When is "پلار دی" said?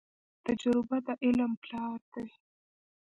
1.63-2.27